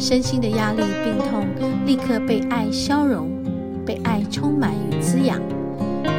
[0.00, 1.46] 身心的压力、病痛
[1.84, 3.28] 立刻被爱消融，
[3.84, 5.38] 被爱充满与滋养。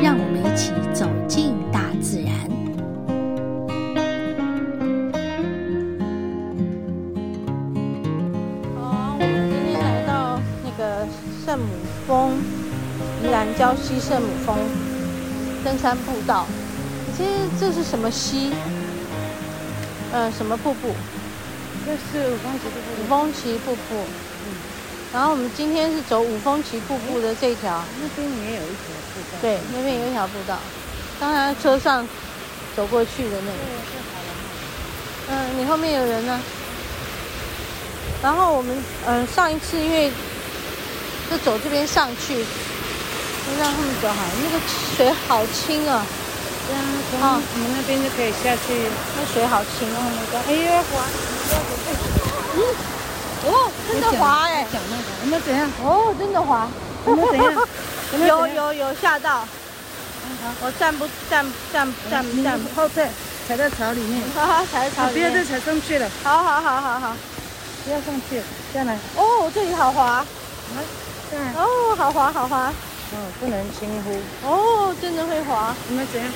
[0.03, 2.31] 让我们一起走进大自然。
[8.79, 11.07] 好，我们今天来到那个
[11.43, 11.65] 圣母
[12.07, 12.37] 峰，
[13.23, 14.55] 宜兰礁溪圣母峰
[15.65, 16.45] 登山步道。
[17.17, 18.51] 其实这是什么溪？
[20.13, 20.89] 呃，什么瀑布？
[21.91, 23.03] 这是五峰旗瀑布。
[23.03, 24.05] 五峰旗瀑布。
[24.45, 24.55] 嗯。
[25.11, 27.83] 然后我们今天是走五峰旗瀑布的这条。
[28.01, 29.37] 那边也有一条步道。
[29.41, 30.57] 对，那边有一条步道。
[31.19, 32.07] 刚才车上
[32.77, 33.57] 走过去的那个。
[35.31, 36.39] 嗯、呃，你后面有人呢。
[38.23, 38.73] 然后我们
[39.05, 40.09] 嗯、呃，上一次因为
[41.29, 44.63] 就走这边上去，就让他们走好，那个
[44.95, 46.05] 水好清啊。
[46.67, 46.79] 对啊，
[47.11, 48.79] 从我们那边就可以下去。
[49.17, 50.39] 那水好清哦，那个。
[50.47, 51.03] 哎呀，滑！
[52.55, 52.59] 嗯，
[53.45, 54.65] 哦，真的滑哎。
[54.71, 55.69] 讲那个，有没有怎样？
[55.83, 56.67] 哦，真的滑。
[57.07, 57.67] 有没有怎样？
[58.27, 59.45] 有有有吓到。
[60.61, 63.07] 我站不站站站站后退，
[63.47, 64.21] 踩在草里面。
[64.35, 65.31] 好好，踩在草里面。
[65.31, 66.09] 不要再踩上去了。
[66.23, 67.15] 好好好好好，
[67.85, 68.41] 不要上去，
[68.73, 68.97] 下来。
[69.15, 70.25] 哦，这里好滑。
[70.75, 70.83] 来，
[71.31, 71.53] 下来。
[71.61, 72.71] 哦，好滑好滑。
[73.13, 74.47] 哦，不能轻忽。
[74.47, 75.75] 哦，真的会滑。
[75.89, 76.31] 有没有怎样？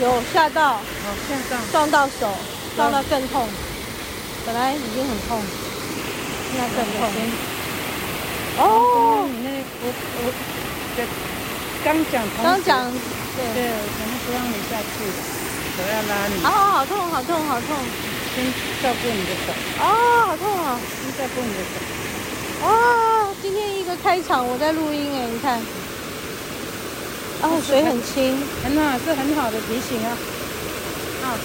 [0.00, 0.80] 有吓到，好
[1.28, 2.32] 吓到，撞到手，
[2.76, 3.46] 撞到更痛。
[4.46, 5.40] 本来已经很痛，
[6.52, 7.00] 现在更痛。
[8.56, 9.48] 哦，你那
[9.82, 9.84] 我
[10.20, 10.24] 我
[11.84, 12.92] 刚讲，刚讲，
[13.36, 14.94] 对对，可能不让你下去，
[15.74, 16.34] 手要拉你。
[16.44, 17.68] 哦，好痛，好痛，好痛。
[18.34, 18.44] 先
[18.82, 19.52] 照顾你的手。
[19.80, 20.78] 哦，好痛啊！
[21.00, 21.74] 先照顾你的手。
[22.66, 22.68] 哇，
[23.40, 25.60] 今天一个开场，我在录音哎，你看。
[27.42, 30.16] 哦，水很清，很好，是很好的提醒啊！
[31.24, 31.38] 啊，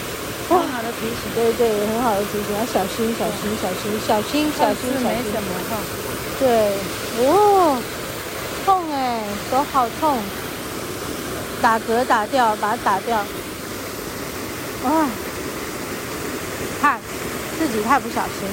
[0.57, 4.89] 很好的提醒，对对，很好的提醒，要小心，小心，小心，小心，小心，小心。
[5.03, 5.77] 没什么痛。
[6.39, 6.73] 对，
[7.19, 7.77] 哦，
[8.65, 10.17] 痛哎，手好痛，
[11.61, 13.17] 打嗝打掉，把它打掉。
[14.85, 15.09] 啊，
[16.81, 16.99] 看，
[17.59, 18.47] 自己太不小心，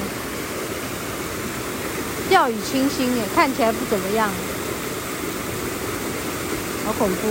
[2.29, 4.29] 掉以轻心哎，看起来不怎么样。
[6.85, 7.27] 好恐怖！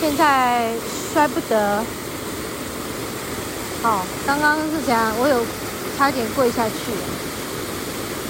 [0.00, 0.70] 现在
[1.12, 1.82] 摔不得。
[3.82, 5.46] 好，刚刚是这样，我有
[5.96, 6.74] 差点跪下去，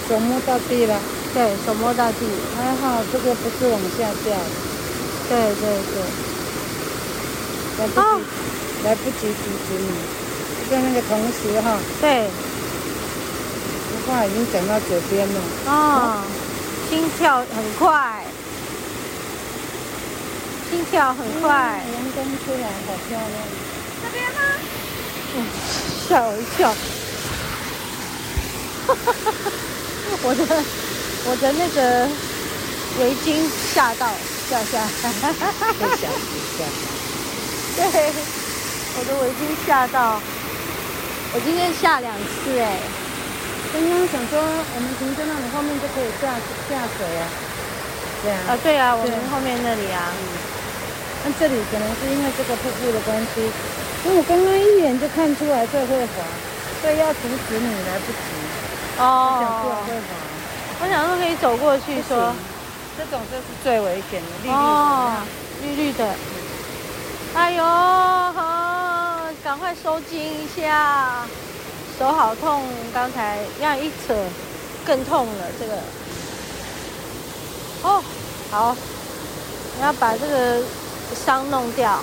[0.08, 1.00] 手摸到地了。
[1.32, 2.26] 对，手摸到地，
[2.56, 4.36] 还好这个不是往下掉。
[5.28, 6.02] 对对对。
[7.78, 8.20] 来不及，哦、
[8.84, 9.88] 来不及阻止你。
[10.70, 11.78] 在那个同时哈。
[12.00, 12.28] 对。
[14.06, 15.40] 话已经讲到嘴边了。
[15.66, 16.24] 哦，
[16.88, 18.24] 心跳很快。
[20.70, 23.32] 心跳很快，阳光出来好漂亮。
[24.02, 24.40] 这边吗？
[25.38, 25.46] 嗯，
[26.08, 26.74] 吓我一跳。
[30.24, 30.42] 我的
[31.30, 32.08] 我的那个
[32.98, 34.10] 围巾吓到
[34.48, 34.84] 掉下来。
[34.88, 36.08] 哈哈哈哈吓
[37.78, 38.12] 对，
[38.98, 40.20] 我的围巾吓到。
[41.32, 42.80] 我今天下两次哎。
[43.70, 46.34] 刚刚想说我们停在那里后面就可以下
[46.68, 47.22] 下水啊。
[48.24, 48.34] 对啊。
[48.48, 50.10] 啊对啊，我们后面那里啊。
[50.18, 50.18] 嗯
[51.24, 53.50] 那这里可能是因为这个瀑布的关系，
[54.04, 56.24] 因为我刚刚一眼就看出来这会滑，
[56.80, 58.18] 所以要阻止你来不及。
[58.98, 59.38] 哦。
[59.40, 60.06] 想过会滑。
[60.80, 62.32] 我想说可以走过去说，
[62.96, 64.54] 这种就是最危险的，绿绿的。
[64.54, 65.22] 哦，
[65.62, 66.14] 绿绿的。
[67.34, 71.26] 哎呦，好，赶快收紧一下，
[71.98, 72.62] 手好痛，
[72.94, 74.14] 刚才这样一扯，
[74.86, 75.74] 更痛了这个。
[77.82, 78.02] 哦，
[78.50, 78.76] 好，
[79.76, 80.62] 你要把这个。
[81.24, 81.98] 伤弄掉，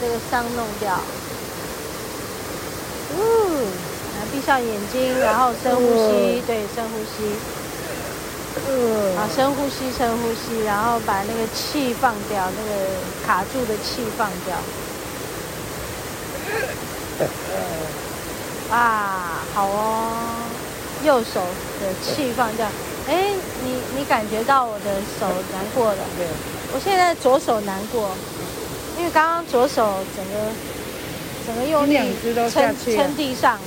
[0.00, 0.98] 这个伤弄掉。
[3.10, 3.64] 嗯，
[4.14, 7.34] 来闭上眼睛，然后深呼吸，对，深呼吸。
[8.68, 12.70] 嗯，好，深呼吸，深呼吸，然后把那个气放掉，那个
[13.26, 14.56] 卡住的气放掉。
[18.70, 20.12] 啊，好哦，
[21.04, 21.40] 右手
[21.80, 22.68] 的气放掉。
[23.08, 23.32] 哎，
[23.64, 25.98] 你你感觉到我的手难过了？
[26.18, 26.26] 对。
[26.74, 28.10] 我现在左手难过，
[28.98, 30.50] 因为刚刚左手整个
[31.46, 31.96] 整个用力
[32.50, 33.58] 撑撑地上，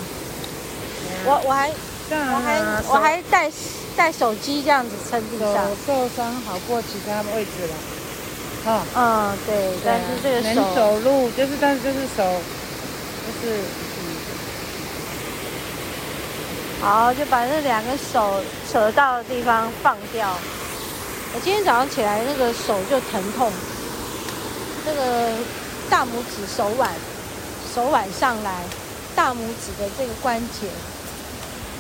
[1.26, 1.70] 我我还
[2.10, 3.50] 我还啊，我还带
[3.96, 5.66] 带手机这样子撑地手上。
[5.88, 7.74] 受伤好过其他位置了。
[8.64, 13.58] 哦，嗯，对，但是这个手能走路就是，但是就是手就是。
[16.82, 18.42] 好，就把那两个手
[18.72, 20.28] 扯到的地方放掉。
[21.34, 23.52] 我今天早上起来，那个手就疼痛，
[24.86, 25.34] 那个
[25.90, 26.90] 大拇指手腕、
[27.74, 28.64] 手腕上来，
[29.16, 30.68] 大拇指的这个关节，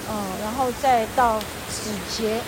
[0.10, 2.42] 嗯，然后再到指节，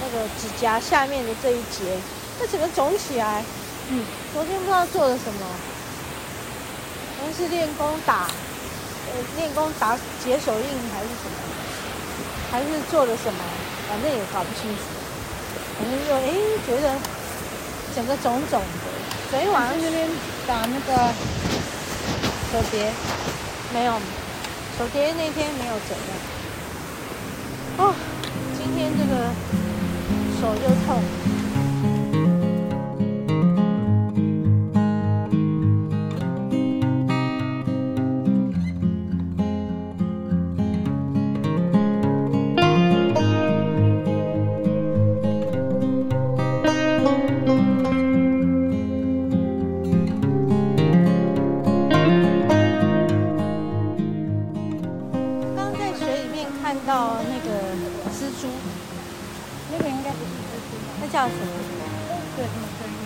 [0.00, 1.98] 那个指甲下面的这一节，
[2.40, 3.44] 那整个肿起来。
[3.88, 4.04] 嗯，
[4.34, 5.46] 昨天不知道做了什么，
[7.16, 8.26] 可能是练功打，
[9.06, 11.36] 呃，练功打解手印还是什么。
[12.48, 13.40] 还是做了什么，
[13.88, 14.82] 反正也搞不清楚。
[15.76, 16.32] 反正就哎，
[16.64, 16.94] 觉得
[17.94, 19.05] 整个肿肿的。
[19.28, 20.08] 昨天晚上那边
[20.46, 21.12] 打那个
[22.52, 22.92] 手碟，
[23.74, 23.92] 没有，
[24.78, 26.08] 手碟那天没有怎样。
[27.78, 27.92] 哦，
[28.56, 29.12] 今天这个
[30.40, 31.02] 手又痛。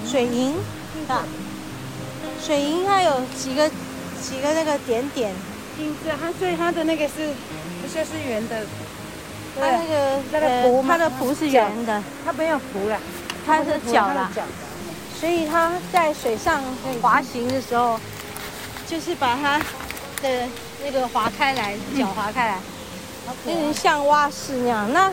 [0.07, 0.55] 水银
[1.09, 1.25] 啊，
[2.45, 3.69] 水银它有几个
[4.21, 5.33] 几个那个点点，
[5.77, 7.33] 金色，它所以它的那个是，
[7.81, 8.67] 不就是圆的，
[9.59, 12.99] 它那个那个蹼，它的蹼是圆的，它没有蹼了，
[13.47, 14.31] 它是脚啦，
[15.19, 16.63] 所以它在水上
[17.01, 17.99] 滑行的时候，
[18.87, 19.59] 就是把它
[20.23, 20.49] 的
[20.85, 22.59] 那个划开来，脚划开来，
[23.47, 24.93] 有点像蛙式那样。
[24.93, 25.13] 那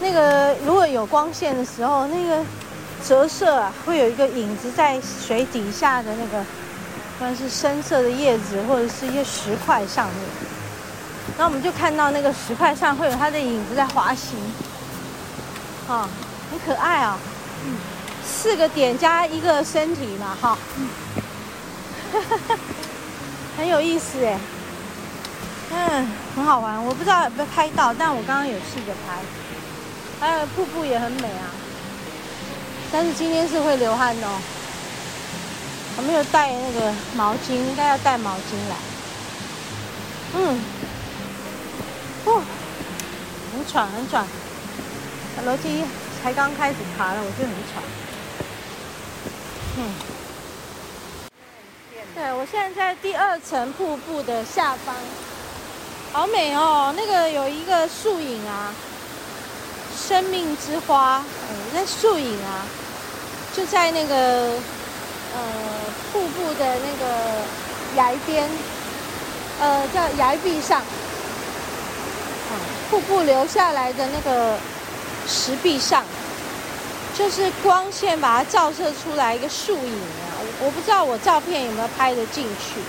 [0.00, 2.44] 那个如果有光线的时候，那个。
[3.06, 6.44] 折射啊，会有一个影子在水底下的那个，
[7.18, 10.16] 不管是深色的叶子或者是一些石块上面，
[11.36, 14.38] 那我们就看到那个石块上会有它的影子在滑行，
[15.88, 16.08] 啊，
[16.50, 17.18] 很可爱啊，
[18.24, 20.58] 四个点加一个身体嘛，哈，
[23.58, 24.38] 很有意思哎，
[25.72, 29.20] 嗯，很好玩，我不知道有没有拍到，但我刚刚有试着拍，
[30.20, 31.50] 还有瀑布也很美啊。
[32.94, 34.38] 但是今天是会流汗哦，
[35.96, 38.76] 我没有带那个毛巾，应该要带毛巾来。
[40.34, 40.60] 嗯，
[42.26, 42.42] 哦，
[43.52, 44.26] 很喘很喘，
[45.46, 45.82] 楼梯
[46.22, 47.82] 才刚开始爬了，我就很喘。
[49.78, 49.94] 嗯，
[52.14, 54.94] 对，我现在在第二层瀑布的下方，
[56.12, 58.74] 好美哦，那个有一个树影啊，
[59.96, 62.66] 生命之花，嗯，那树影啊。
[63.54, 64.14] 就在那个
[65.34, 65.40] 呃
[66.12, 67.06] 瀑布的那个
[67.96, 68.48] 崖边，
[69.60, 70.80] 呃叫崖壁上，
[72.50, 72.56] 嗯，
[72.90, 74.56] 瀑布流下来的那个
[75.28, 76.02] 石壁上，
[77.14, 80.32] 就是光线把它照射出来一个树影啊！
[80.40, 82.80] 我我不知道我照片有没有拍得进去，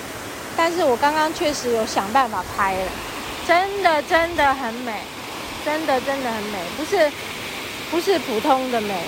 [0.56, 2.92] 但是我刚刚确实有想办法拍了，
[3.46, 5.02] 真的真的很美，
[5.66, 7.12] 真的真的很美，不是
[7.92, 9.04] 不是普通的美。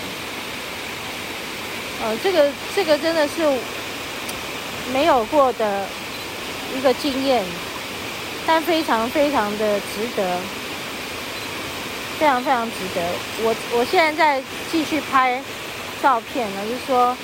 [2.05, 3.41] 呃，这个这个真的是
[4.93, 5.88] 没有过的
[6.77, 7.43] 一个经验，
[8.45, 10.38] 但非常非常的值得，
[12.19, 13.01] 非常非常值得。
[13.41, 15.41] 我我现在在继续拍
[16.00, 17.17] 照片呢，就是说，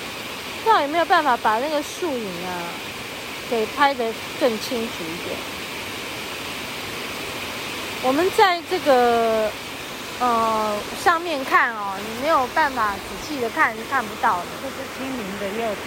[0.64, 2.66] 不知道有没有办法把那个树影啊
[3.52, 5.38] 给拍得更清楚一点。
[8.02, 9.52] 我们在这个。
[10.22, 14.46] 呃，上面看哦，你没有办法仔细的看，是看不到的。
[14.62, 15.82] 这是蜻蜓的幼虫。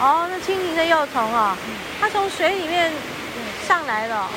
[0.00, 2.90] 哦，那蜻蜓的幼虫啊，嗯、它从水里面
[3.68, 4.30] 上来了。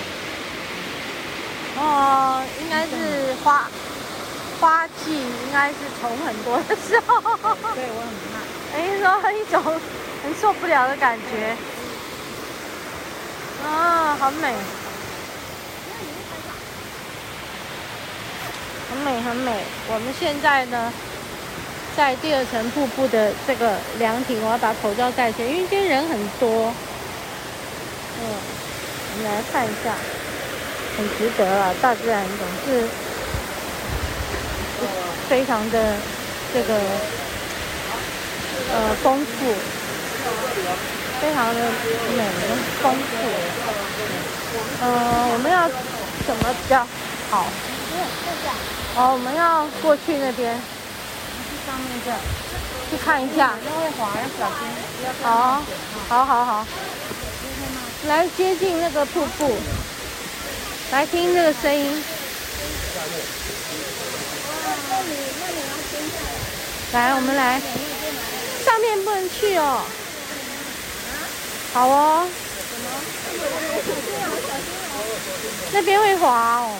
[1.78, 3.66] 哦，应该是花
[4.60, 7.22] 花季，应该是虫很多的时候。
[7.74, 8.44] 对，我很怕。
[8.74, 9.64] 等于说一种
[10.22, 11.56] 很受不了的感觉。
[13.66, 14.54] 啊，好美。
[18.90, 19.52] 很美很美，
[19.88, 20.92] 我们现在呢，
[21.96, 26.74] 在第二层瀑布的这个凉亭，我要把口罩戴起来，因为今天人很多。
[28.18, 29.94] 嗯，我们来看一下，
[30.98, 31.72] 很值得啊！
[31.82, 32.88] 大自然总是
[35.30, 35.96] 非常的
[36.52, 36.74] 这个
[38.74, 39.54] 呃丰富，
[41.22, 41.62] 非常的
[42.18, 42.24] 美
[42.82, 43.30] 丰富。
[44.82, 45.70] 呃，我们要
[46.26, 46.86] 怎么比较
[47.30, 47.46] 好？
[48.96, 52.12] 哦，我们要过去那边，去上面这，
[52.92, 53.54] 去看一下。
[53.64, 55.64] 因为滑要小心，不要好，
[56.10, 56.66] 好好好。
[58.08, 59.56] 来接近那个瀑布，
[60.92, 62.04] 来听这个声音。
[66.92, 67.62] 来，我们来。
[68.66, 69.84] 上面不能去哦。
[71.74, 72.28] 好哦。
[75.72, 76.78] 那边会滑哦。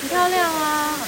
[0.00, 0.98] 很漂亮啊。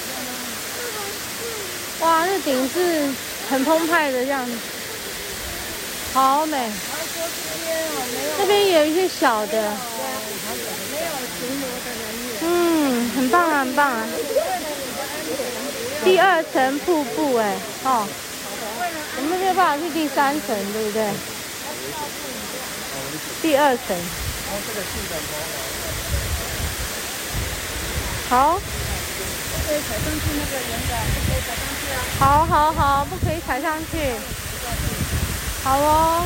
[2.00, 3.08] 哇，那顶是
[3.48, 4.52] 很澎湃的样子，
[6.12, 6.70] 好美。
[8.38, 9.72] 那边有一些小的。
[12.42, 14.06] 嗯，很棒啊，很棒啊。
[16.04, 18.06] 第二层瀑布哎，哦，
[19.16, 21.10] 我们没有办法去第三层，对不对？
[23.42, 23.96] 第二层。
[28.28, 28.58] 好。
[28.58, 28.62] 不
[29.66, 31.96] 可以踩上去那个圆的，不可以踩上去啊。
[32.18, 33.94] 好好好，不可以踩上去。
[35.64, 36.24] 好哦，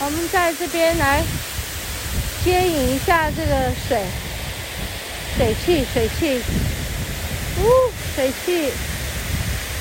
[0.00, 1.22] 我们在这边来
[2.44, 4.04] 接引一下这个水，
[5.36, 6.42] 水汽，水汽。
[7.58, 7.92] 呜。
[8.14, 8.70] 水汽，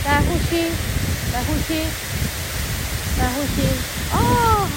[0.06, 0.72] 来呼吸，
[1.34, 1.86] 来呼吸，
[3.20, 3.62] 来呼吸。
[4.12, 4.68] 哦，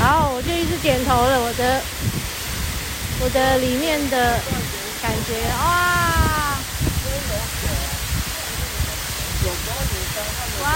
[0.00, 1.40] 好，我就一直点头了。
[1.40, 1.80] 我的，
[3.22, 4.40] 我的里面的
[5.02, 6.56] 感觉，哇，
[10.62, 10.66] 哇，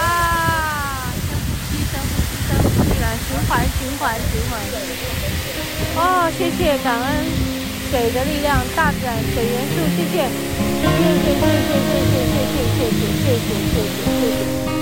[1.24, 4.52] 深呼吸，深呼吸，深呼吸，来循环，循环，循环。
[5.96, 7.08] 哦，谢谢，感恩。
[7.90, 10.28] 水的力量，大自然水元素，谢谢，
[10.82, 14.28] 谢谢，谢谢，谢谢，谢谢，谢谢，谢谢，谢谢，谢
[14.68, 14.74] 谢，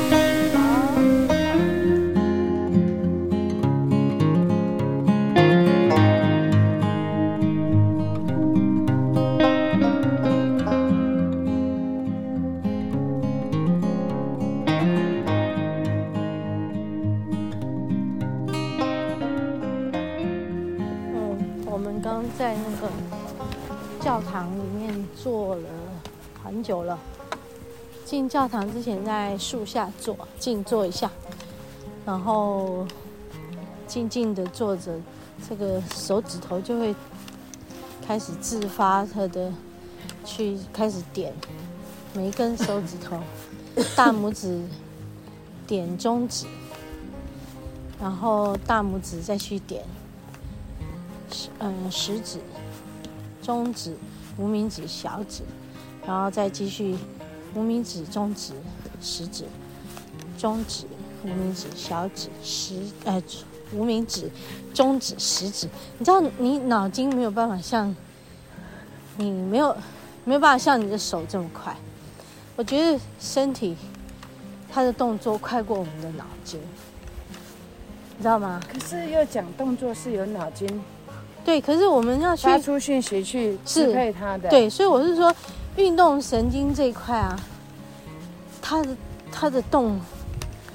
[22.42, 22.90] 在那个
[24.00, 25.68] 教堂里面坐了
[26.42, 26.60] 很。
[26.60, 26.98] 久了，
[28.04, 31.08] 进教堂之前在树下坐静坐一下，
[32.04, 32.84] 然后
[33.86, 34.92] 静静的坐着，
[35.48, 36.92] 这个手指头就会
[38.04, 39.52] 开始自发它的
[40.24, 41.32] 去开始点
[42.12, 43.20] 每一根手指头，
[43.94, 44.60] 大拇指
[45.64, 46.46] 点中指，
[48.00, 49.84] 然后大拇指再去点
[51.60, 52.38] 嗯食指、
[53.42, 53.96] 中指、
[54.36, 55.42] 无名指、小指。
[56.04, 56.96] 然后再继续，
[57.54, 58.54] 无名指、中指、
[59.00, 59.44] 食指、
[60.36, 60.84] 中指、
[61.22, 62.74] 无名指、小指、食
[63.04, 63.22] 呃，
[63.72, 64.28] 无名指、
[64.74, 65.68] 中指、食指。
[65.98, 67.94] 你知道，你脑筋没有办法像，
[69.16, 69.76] 你没有
[70.24, 71.76] 没有办法像你的手这么快。
[72.56, 73.76] 我觉得身体
[74.68, 76.60] 它的动作快过我们的脑筋，
[78.16, 78.60] 你知道吗？
[78.68, 80.68] 可是又讲动作是有脑筋，
[81.44, 81.60] 对。
[81.60, 84.68] 可是我们要去发出讯息去支配它的，对。
[84.70, 85.34] 所以我是说。
[85.74, 87.34] 运动神经这一块啊，
[88.60, 88.96] 它的
[89.32, 89.98] 它的动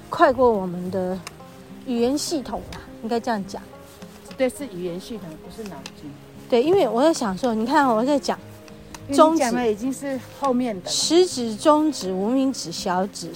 [0.09, 1.15] 快过我们的
[1.85, 3.61] 语言系统啊，应该这样讲。
[4.35, 6.11] 对，是语言系统，不是脑筋。
[6.49, 8.39] 对，因为我在想说，你看我在讲，
[9.13, 13.31] 中指已经是后面的食指、中指、无名指、小指、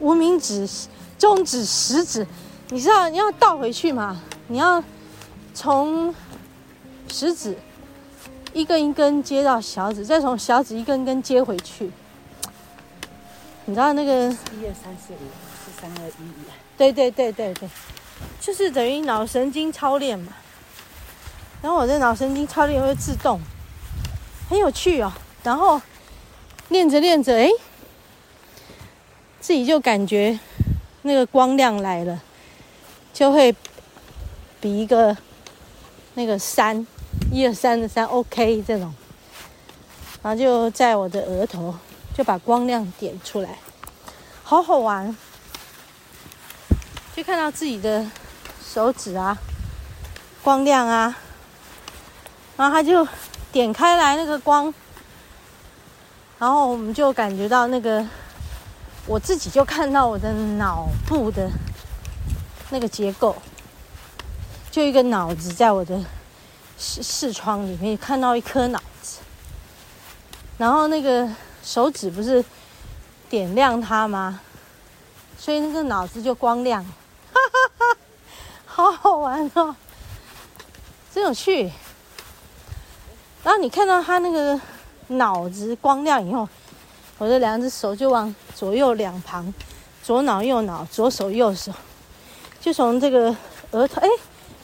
[0.00, 0.68] 无名指、
[1.16, 2.26] 中指、食指，
[2.70, 4.20] 你知道你要倒回去吗？
[4.48, 4.82] 你要
[5.54, 6.12] 从
[7.08, 7.56] 食指。
[8.52, 11.90] 一根一根接到小指，再从小指一根一根接回去。
[13.64, 15.26] 你知道那个一二三四五
[15.64, 16.44] 四三二一一。
[16.76, 17.68] 对对对对对，
[18.40, 20.32] 就是等于脑神经操练嘛。
[21.60, 23.40] 然后我的脑神经操练会自动，
[24.48, 25.12] 很有趣哦。
[25.42, 25.82] 然后
[26.68, 27.50] 练着练着，哎，
[29.40, 30.38] 自己就感觉
[31.02, 32.22] 那个光亮来了，
[33.12, 33.52] 就会
[34.60, 35.16] 比一个
[36.14, 36.86] 那个三。
[37.32, 38.94] 一二三的三，OK，这种，
[40.22, 41.74] 然后就在我的额头
[42.16, 43.58] 就把光亮点出来，
[44.44, 45.16] 好好玩，
[47.16, 48.06] 就看到自己的
[48.64, 49.36] 手指啊，
[50.44, 51.16] 光亮啊，
[52.56, 53.06] 然后他就
[53.50, 54.72] 点开来那个光，
[56.38, 58.06] 然后我们就感觉到那个，
[59.06, 61.50] 我自己就看到我的脑部的
[62.70, 63.34] 那个结构，
[64.70, 66.00] 就一个脑子在我的。
[66.78, 69.20] 视视窗里面看到一颗脑子，
[70.58, 71.28] 然后那个
[71.62, 72.44] 手指不是
[73.28, 74.40] 点亮它吗？
[75.38, 76.90] 所以那个脑子就光亮，哈
[77.34, 77.98] 哈哈，
[78.64, 79.76] 好好玩哦，
[81.12, 81.70] 真有趣。
[83.42, 84.58] 然后你看到他那个
[85.08, 86.48] 脑子光亮以后，
[87.18, 89.52] 我的两只手就往左右两旁，
[90.02, 91.70] 左脑右脑，左手右手，
[92.58, 93.36] 就从这个
[93.72, 94.08] 额头，哎，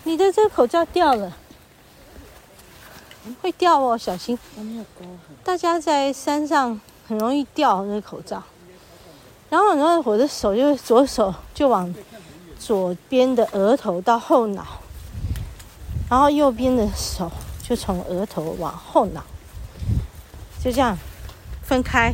[0.05, 1.31] 你的这个口罩掉了，
[3.43, 4.39] 会掉哦，小心。
[5.45, 8.43] 大家在山上很容易掉那个口罩。
[9.49, 11.93] 然后然后，我的手就左手就往
[12.59, 14.65] 左边的额头到后脑，
[16.09, 17.31] 然后右边的手
[17.63, 19.23] 就从额头往后脑，
[20.63, 20.97] 就这样
[21.63, 22.13] 分开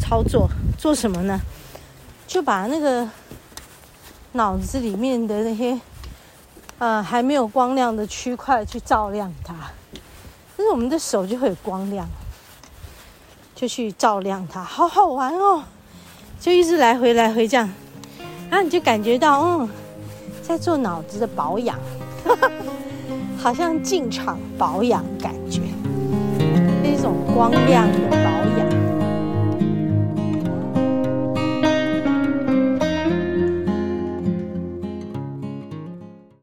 [0.00, 0.48] 操作。
[0.78, 1.40] 做什么呢？
[2.26, 3.08] 就把那个
[4.32, 5.78] 脑子里面的那些
[6.78, 9.54] 呃还没有光亮的区块去照亮它，
[10.56, 12.08] 但是我们的手就会有光亮，
[13.54, 15.64] 就去照亮它，好好玩哦。
[16.40, 17.68] 就一直来回来回这样，
[18.50, 19.68] 然后你就感觉到，嗯，
[20.42, 21.78] 在做脑子的保养，
[23.38, 25.62] 好像进场保养感觉，
[26.84, 28.23] 是一种光亮的。